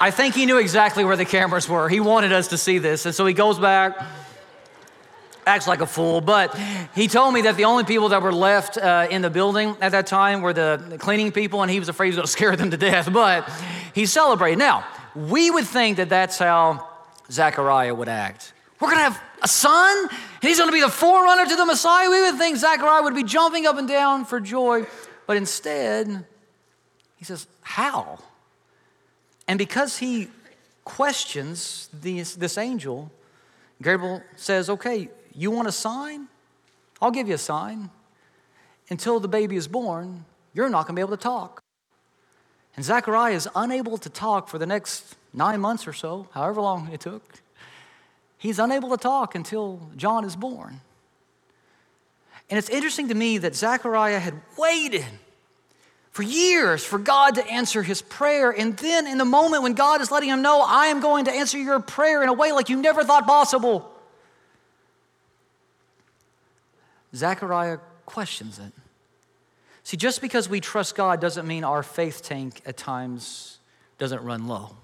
[0.00, 1.88] I think he knew exactly where the cameras were.
[1.88, 3.04] He wanted us to see this.
[3.04, 3.98] And so he goes back
[5.48, 6.56] acts like a fool, but
[6.94, 9.92] he told me that the only people that were left uh, in the building at
[9.92, 12.56] that time were the cleaning people, and he was afraid he was going to scare
[12.56, 13.12] them to death.
[13.12, 13.50] But
[13.94, 14.58] he celebrated.
[14.58, 16.86] Now, we would think that that's how
[17.30, 18.52] Zechariah would act.
[18.78, 21.66] We're going to have a son, and he's going to be the forerunner to the
[21.66, 22.08] Messiah.
[22.10, 24.86] We would think Zechariah would be jumping up and down for joy,
[25.26, 26.24] but instead,
[27.16, 28.18] he says, How?
[29.48, 30.28] And because he
[30.84, 33.10] questions this, this angel,
[33.82, 36.28] Gabriel says, Okay, you want a sign?
[37.00, 37.90] I'll give you a sign.
[38.90, 41.62] Until the baby is born, you're not going to be able to talk.
[42.74, 46.90] And Zechariah is unable to talk for the next nine months or so, however long
[46.92, 47.22] it took.
[48.36, 50.80] He's unable to talk until John is born.
[52.50, 55.04] And it's interesting to me that Zechariah had waited
[56.12, 58.50] for years for God to answer his prayer.
[58.50, 61.32] And then, in the moment when God is letting him know, I am going to
[61.32, 63.92] answer your prayer in a way like you never thought possible,
[67.14, 68.72] Zechariah questions it.
[69.82, 73.58] See, just because we trust God doesn't mean our faith tank at times
[73.96, 74.76] doesn't run low.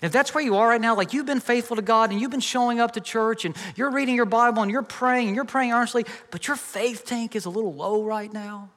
[0.00, 2.20] And if that's where you are right now, like you've been faithful to God and
[2.20, 5.36] you've been showing up to church and you're reading your Bible and you're praying and
[5.36, 8.70] you're praying earnestly, but your faith tank is a little low right now,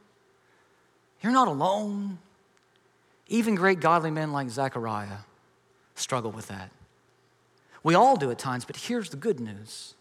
[1.22, 2.20] you're not alone.
[3.28, 5.20] Even great godly men like Zechariah
[5.96, 6.72] struggle with that.
[7.84, 9.94] We all do at times, but here's the good news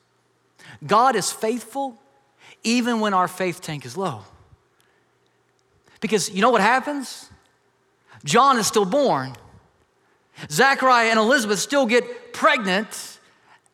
[0.86, 2.00] God is faithful
[2.62, 4.22] even when our faith tank is low.
[6.00, 7.28] Because you know what happens?
[8.24, 9.34] John is still born.
[10.50, 13.18] Zechariah and Elizabeth still get pregnant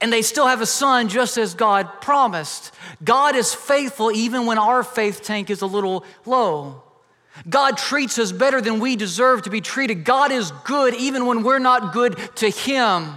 [0.01, 2.73] and they still have a son just as God promised.
[3.03, 6.83] God is faithful even when our faith tank is a little low.
[7.49, 10.05] God treats us better than we deserve to be treated.
[10.05, 13.15] God is good even when we're not good to Him.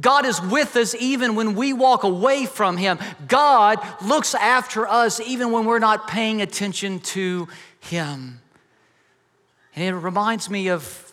[0.00, 2.98] God is with us even when we walk away from Him.
[3.26, 7.48] God looks after us even when we're not paying attention to
[7.80, 8.40] Him.
[9.74, 11.12] And it reminds me of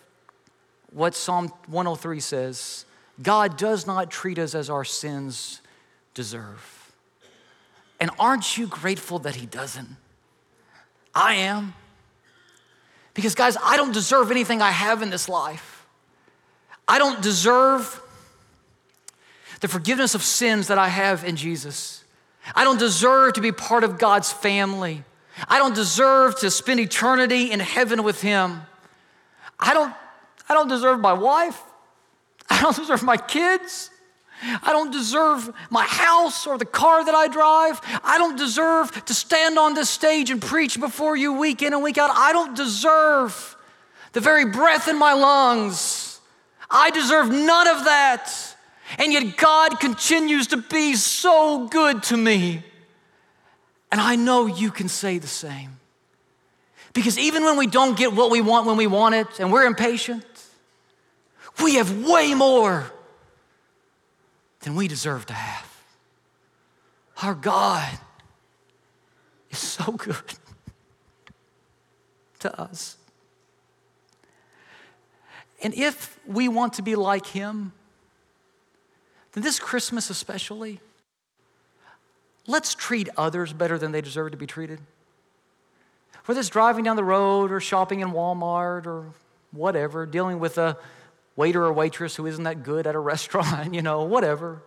[0.92, 2.86] what Psalm 103 says
[3.22, 5.62] God does not treat us as our sins
[6.14, 6.92] deserve.
[8.00, 9.98] And aren't you grateful that He doesn't?
[11.16, 11.74] I am.
[13.16, 15.88] Because, guys, I don't deserve anything I have in this life.
[16.88, 18.00] I don't deserve
[19.60, 22.04] the forgiveness of sins that I have in Jesus.
[22.56, 25.04] I don't deserve to be part of God's family.
[25.48, 28.62] I don't deserve to spend eternity in heaven with Him.
[29.60, 29.94] I don't,
[30.50, 31.62] I don't deserve my wife.
[32.50, 33.90] I don't deserve my kids.
[34.42, 37.82] I don't deserve my house or the car that I drive.
[38.04, 41.82] I don't deserve to stand on this stage and preach before you week in and
[41.82, 42.12] week out.
[42.14, 43.56] I don't deserve
[44.14, 46.20] the very breath in my lungs.
[46.70, 48.32] I deserve none of that.
[48.98, 52.64] And yet God continues to be so good to me.
[53.92, 55.80] And I know you can say the same.
[56.94, 59.66] Because even when we don't get what we want when we want it and we're
[59.66, 60.26] impatient,
[61.62, 62.92] we have way more
[64.62, 65.78] than we deserve to have.
[67.22, 67.88] Our God
[69.50, 70.16] is so good
[72.40, 72.98] to us.
[75.64, 77.74] And if we want to be like Him,
[79.34, 80.80] then this Christmas especially,
[82.48, 84.80] let's treat others better than they deserve to be treated.
[86.26, 89.06] Whether it's driving down the road or shopping in Walmart or
[89.52, 90.78] whatever, dealing with a
[91.36, 94.62] waiter or waitress who isn't that good at a restaurant, you know, whatever.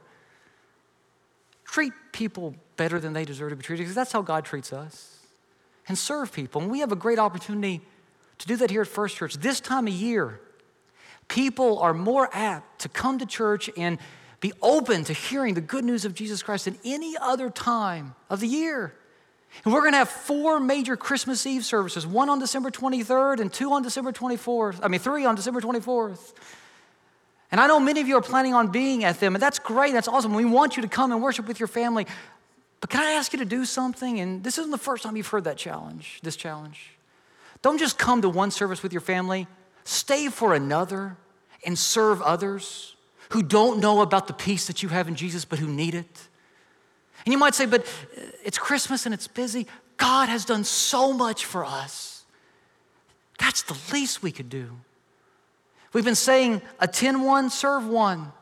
[1.65, 5.19] Treat people better than they deserve to be treated because that's how God treats us.
[5.87, 6.63] And serve people.
[6.63, 7.81] And we have a great opportunity
[8.39, 9.35] to do that here at First Church.
[9.35, 10.41] This time of year,
[11.29, 13.99] people are more apt to come to church and
[14.41, 18.41] be open to hearing the good news of Jesus Christ than any other time of
[18.41, 18.95] the year.
[19.65, 23.53] And we're going to have four major Christmas Eve services one on December 23rd and
[23.53, 24.81] two on December 24th.
[24.83, 26.33] I mean, three on December 24th.
[27.53, 29.93] And I know many of you are planning on being at them, and that's great,
[29.93, 30.35] that's awesome.
[30.35, 32.07] We want you to come and worship with your family.
[32.81, 34.21] But can I ask you to do something?
[34.21, 36.93] And this isn't the first time you've heard that challenge, this challenge.
[37.61, 39.49] Don't just come to one service with your family,
[39.85, 41.17] stay for another
[41.67, 42.95] and serve others
[43.31, 46.29] who don't know about the peace that you have in Jesus, but who need it.
[47.25, 49.67] And you might say, but uh, it's Christmas and it's busy.
[49.97, 52.25] God has done so much for us.
[53.39, 54.71] That's the least we could do.
[55.93, 58.33] We've been saying attend one, serve one.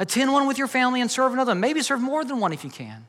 [0.00, 1.54] Attend one with your family and serve another.
[1.54, 3.06] Maybe serve more than one if you can.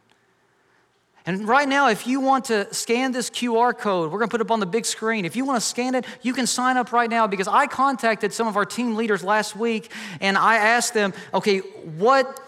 [1.26, 4.42] And right now, if you want to scan this QR code, we're going to put
[4.42, 5.26] it up on the big screen.
[5.26, 8.32] If you want to scan it, you can sign up right now because I contacted
[8.32, 12.40] some of our team leaders last week and I asked them, okay, what,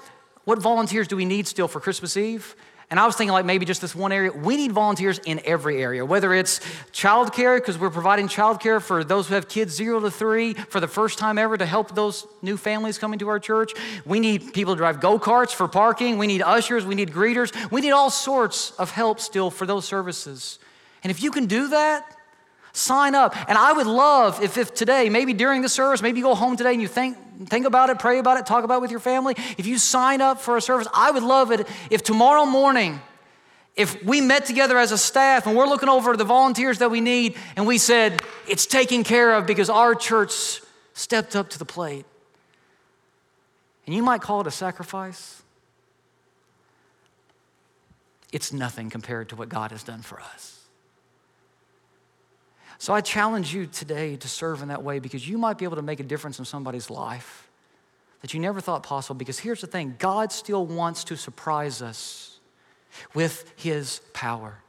[0.43, 2.55] what volunteers do we need still for Christmas Eve?
[2.89, 4.31] And I was thinking, like, maybe just this one area.
[4.31, 6.59] We need volunteers in every area, whether it's
[6.93, 10.87] childcare, because we're providing childcare for those who have kids zero to three for the
[10.87, 13.73] first time ever to help those new families coming to our church.
[14.05, 16.17] We need people to drive go karts for parking.
[16.17, 16.85] We need ushers.
[16.85, 17.71] We need greeters.
[17.71, 20.57] We need all sorts of help still for those services.
[21.03, 22.16] And if you can do that,
[22.77, 23.35] sign up.
[23.49, 26.55] And I would love if, if today, maybe during the service, maybe you go home
[26.55, 27.17] today and you think,
[27.47, 29.35] think about it, pray about it, talk about it with your family.
[29.57, 33.01] If you sign up for a service, I would love it if tomorrow morning,
[33.75, 37.01] if we met together as a staff and we're looking over the volunteers that we
[37.01, 40.61] need and we said, it's taken care of because our church
[40.93, 42.05] stepped up to the plate.
[43.85, 45.41] And you might call it a sacrifice.
[48.33, 50.56] It's nothing compared to what God has done for us.
[52.79, 55.77] So I challenge you today to serve in that way because you might be able
[55.77, 57.49] to make a difference in somebody's life
[58.21, 59.15] that you never thought possible.
[59.15, 62.39] Because here's the thing God still wants to surprise us
[63.13, 64.59] with his power.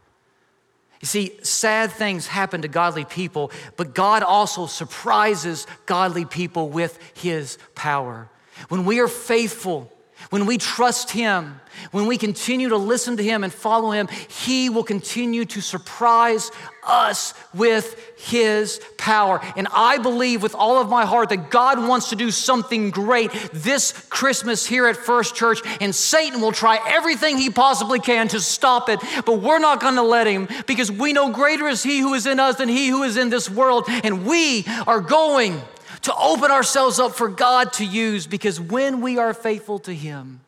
[1.01, 6.99] You see, sad things happen to godly people, but God also surprises godly people with
[7.15, 8.29] his power.
[8.69, 9.93] When we are faithful,
[10.31, 11.61] when we trust Him,
[11.91, 16.51] when we continue to listen to Him and follow Him, He will continue to surprise
[16.87, 19.41] us with His power.
[19.57, 23.33] And I believe with all of my heart that God wants to do something great
[23.53, 28.41] this Christmas here at First Church, and Satan will try everything he possibly can to
[28.41, 32.01] stop it, but we're not going to let him because we know greater is He
[32.01, 35.61] who is in us than He who is in this world, and we are going
[36.09, 40.41] to open ourselves up for God to use because when we are faithful to Him,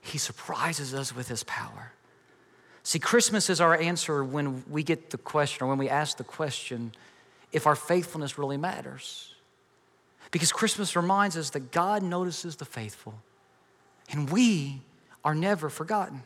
[0.00, 1.92] He surprises us with His power.
[2.82, 6.24] See, Christmas is our answer when we get the question or when we ask the
[6.24, 6.92] question
[7.52, 9.34] if our faithfulness really matters.
[10.30, 13.14] Because Christmas reminds us that God notices the faithful
[14.10, 14.80] and we
[15.24, 16.22] are never forgotten.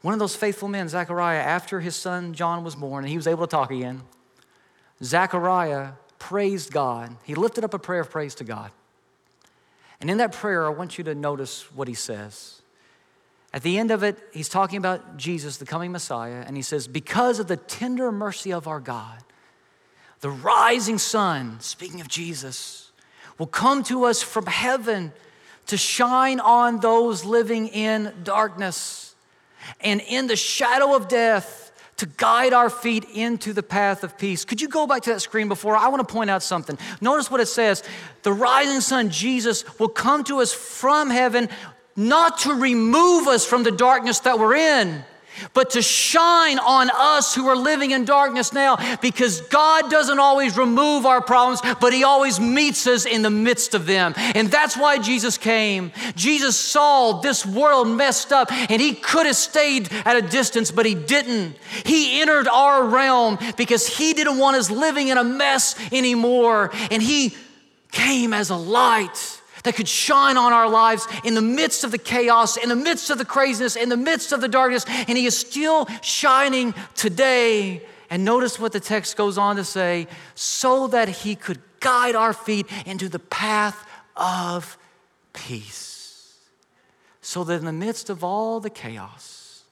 [0.00, 3.26] One of those faithful men, Zechariah, after his son John was born and he was
[3.26, 4.02] able to talk again,
[5.02, 7.16] Zechariah praised God.
[7.24, 8.70] He lifted up a prayer of praise to God.
[10.00, 12.62] And in that prayer, I want you to notice what he says.
[13.52, 16.86] At the end of it, he's talking about Jesus, the coming Messiah, and he says,
[16.86, 19.18] Because of the tender mercy of our God,
[20.20, 22.90] the rising sun, speaking of Jesus,
[23.38, 25.12] will come to us from heaven
[25.66, 29.14] to shine on those living in darkness
[29.80, 31.67] and in the shadow of death
[31.98, 34.44] to guide our feet into the path of peace.
[34.44, 35.76] Could you go back to that screen before?
[35.76, 36.78] I want to point out something.
[37.00, 37.82] Notice what it says
[38.22, 41.48] The rising sun, Jesus, will come to us from heaven,
[41.96, 45.04] not to remove us from the darkness that we're in
[45.54, 50.56] but to shine on us who are living in darkness now because God doesn't always
[50.56, 54.14] remove our problems, but He always meets us in the midst of them.
[54.16, 55.92] And that's why Jesus came.
[56.14, 60.86] Jesus saw this world messed up and He could have stayed at a distance, but
[60.86, 61.56] He didn't.
[61.84, 66.70] He entered our realm because He didn't want us living in a mess anymore.
[66.90, 67.36] And He
[67.90, 69.37] came as a light
[69.68, 73.10] that could shine on our lives in the midst of the chaos, in the midst
[73.10, 77.82] of the craziness, in the midst of the darkness, and He is still shining today.
[78.08, 82.32] And notice what the text goes on to say so that He could guide our
[82.32, 84.78] feet into the path of
[85.34, 86.38] peace.
[87.20, 89.64] So that in the midst of all the chaos,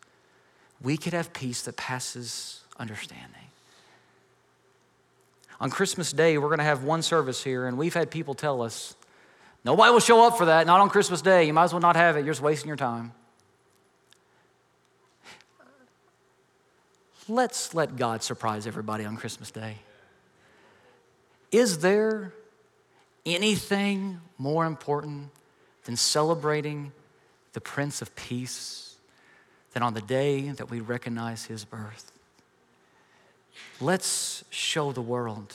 [0.82, 3.30] we could have peace that passes understanding.
[5.58, 8.60] On Christmas Day, we're going to have one service here, and we've had people tell
[8.60, 8.94] us
[9.66, 11.42] Nobody will show up for that, not on Christmas Day.
[11.42, 12.24] You might as well not have it.
[12.24, 13.10] You're just wasting your time.
[17.28, 19.78] Let's let God surprise everybody on Christmas Day.
[21.50, 22.32] Is there
[23.26, 25.30] anything more important
[25.82, 26.92] than celebrating
[27.52, 28.94] the Prince of Peace
[29.72, 32.12] than on the day that we recognize his birth?
[33.80, 35.54] Let's show the world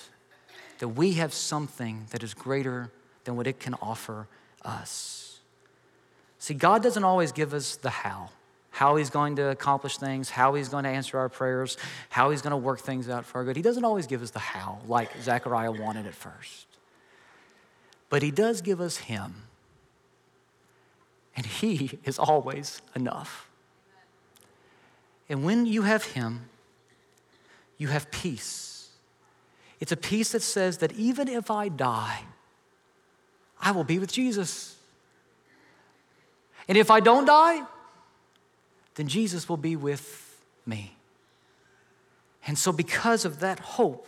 [0.80, 2.91] that we have something that is greater
[3.24, 4.28] than what it can offer
[4.63, 5.39] us.
[6.39, 8.30] See, God doesn't always give us the how
[8.72, 11.78] how he's going to accomplish things, how he's going to answer our prayers,
[12.09, 13.57] how he's going to work things out for our good.
[13.57, 16.65] He doesn't always give us the how, like Zechariah wanted at first.
[18.09, 19.43] But he does give us him.
[21.36, 23.49] And he is always enough.
[25.30, 26.49] And when you have him,
[27.78, 28.89] you have peace.
[29.80, 32.22] It's a peace that says that even if I die,
[33.62, 34.76] I will be with Jesus.
[36.68, 37.64] And if I don't die,
[38.95, 40.95] then Jesus will be with me.
[42.47, 44.07] And so, because of that hope,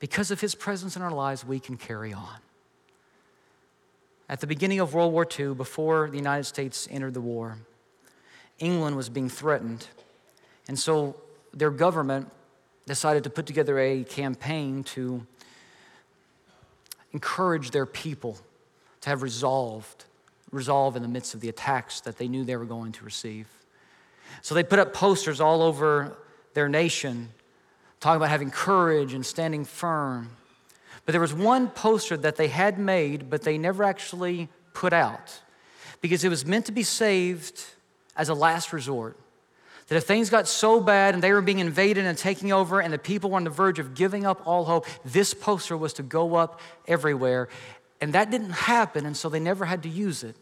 [0.00, 2.38] because of his presence in our lives, we can carry on.
[4.28, 7.58] At the beginning of World War II, before the United States entered the war,
[8.58, 9.86] England was being threatened.
[10.66, 11.16] And so
[11.54, 12.30] their government
[12.86, 15.26] decided to put together a campaign to
[17.18, 18.38] encourage their people
[19.00, 20.04] to have resolved,
[20.52, 23.48] resolve in the midst of the attacks that they knew they were going to receive.
[24.40, 26.16] So they put up posters all over
[26.54, 27.30] their nation
[27.98, 30.30] talking about having courage and standing firm.
[31.04, 35.40] But there was one poster that they had made, but they never actually put out
[36.00, 37.64] because it was meant to be saved
[38.16, 39.16] as a last resort.
[39.88, 42.92] That if things got so bad and they were being invaded and taking over and
[42.92, 46.02] the people were on the verge of giving up all hope, this poster was to
[46.02, 47.48] go up everywhere.
[48.00, 50.36] And that didn't happen, and so they never had to use it.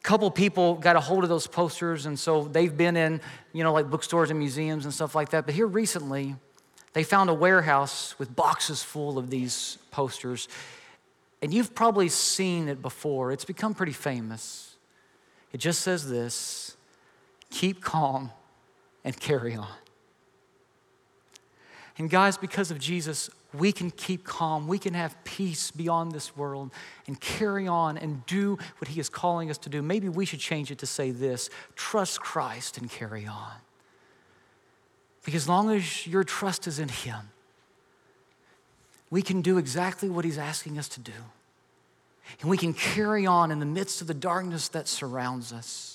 [0.00, 3.20] A couple people got a hold of those posters, and so they've been in,
[3.52, 5.46] you know, like bookstores and museums and stuff like that.
[5.46, 6.34] But here recently,
[6.94, 10.48] they found a warehouse with boxes full of these posters.
[11.40, 13.32] And you've probably seen it before.
[13.32, 14.76] It's become pretty famous.
[15.52, 16.63] It just says this
[17.54, 18.32] keep calm
[19.04, 19.68] and carry on.
[21.96, 24.66] And guys, because of Jesus, we can keep calm.
[24.66, 26.72] We can have peace beyond this world
[27.06, 29.80] and carry on and do what He is calling us to do.
[29.80, 33.52] Maybe we should change it to say this trust Christ and carry on.
[35.24, 37.30] Because as long as your trust is in Him,
[39.10, 41.12] we can do exactly what He's asking us to do.
[42.40, 45.93] And we can carry on in the midst of the darkness that surrounds us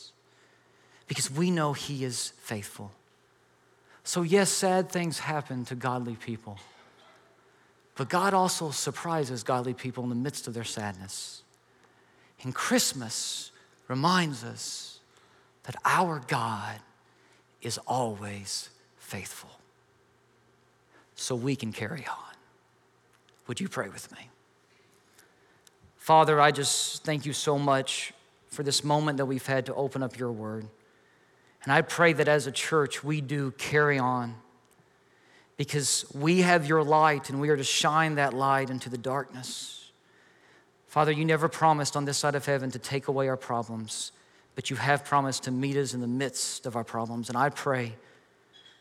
[1.10, 2.92] because we know He is faithful.
[4.06, 6.58] So, yes, sad things happen to godly people,
[7.98, 11.44] but God also surprises godly people in the midst of their sadness.
[12.44, 13.52] And Christmas
[13.90, 15.00] reminds us
[15.64, 16.78] that our God
[17.62, 19.50] is always faithful.
[21.16, 22.36] So we can carry on.
[23.48, 24.30] Would you pray with me?
[25.98, 28.14] Father, I just thank you so much
[28.48, 30.66] for this moment that we've had to open up your word.
[31.64, 34.36] And I pray that as a church, we do carry on
[35.58, 39.92] because we have your light and we are to shine that light into the darkness.
[40.88, 44.14] Father, you never promised on this side of heaven to take away our problems,
[44.56, 47.28] but you have promised to meet us in the midst of our problems.
[47.28, 47.96] And I pray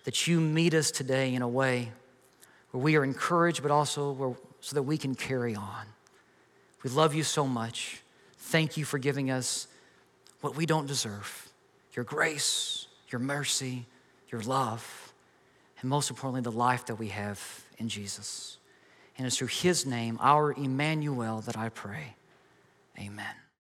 [0.05, 1.91] that you meet us today in a way
[2.71, 5.85] where we are encouraged, but also where, so that we can carry on.
[6.85, 8.03] We love you so much.
[8.37, 9.67] Thank you for giving us
[10.41, 11.48] what we don't deserve
[11.99, 13.85] your grace, your mercy,
[14.31, 15.13] your love,
[15.81, 17.43] and most importantly, the life that we have
[17.79, 18.59] in Jesus.
[19.17, 22.15] And it's through his name, our Emmanuel, that I pray.
[23.01, 23.35] Amen.